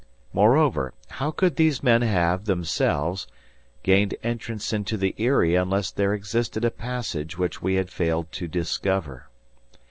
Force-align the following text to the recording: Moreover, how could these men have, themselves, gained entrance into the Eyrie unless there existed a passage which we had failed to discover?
Moreover, 0.33 0.95
how 1.09 1.29
could 1.29 1.57
these 1.57 1.83
men 1.83 2.01
have, 2.01 2.45
themselves, 2.45 3.27
gained 3.83 4.15
entrance 4.23 4.73
into 4.73 4.97
the 4.97 5.13
Eyrie 5.19 5.53
unless 5.53 5.91
there 5.91 6.11
existed 6.15 6.65
a 6.65 6.71
passage 6.71 7.37
which 7.37 7.61
we 7.61 7.75
had 7.75 7.91
failed 7.91 8.31
to 8.31 8.47
discover? 8.47 9.27